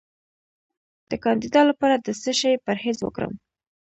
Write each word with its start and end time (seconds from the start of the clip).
د 1.09 1.11
کاندیدا 1.23 1.61
لپاره 1.69 1.95
د 1.97 2.07
څه 2.21 2.31
شي 2.39 2.51
پرهیز 2.65 2.97
وکړم؟ 3.01 3.33